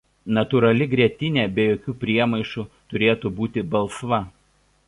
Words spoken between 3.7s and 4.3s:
balsva.